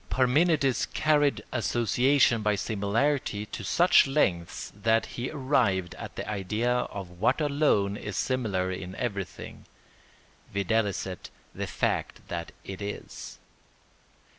Parmenides 0.09 0.87
carried 0.87 1.43
association 1.51 2.41
by 2.41 2.55
similarity 2.55 3.45
to 3.45 3.63
such 3.63 4.07
lengths 4.07 4.73
that 4.75 5.05
he 5.05 5.29
arrived 5.29 5.93
at 5.93 6.15
the 6.15 6.27
idea 6.27 6.71
of 6.73 7.19
what 7.19 7.39
alone 7.39 7.95
is 7.95 8.17
similar 8.17 8.71
in 8.71 8.95
everything, 8.95 9.63
viz., 10.51 11.05
the 11.53 11.67
fact 11.67 12.27
that 12.29 12.51
it 12.63 12.81
is. 12.81 13.37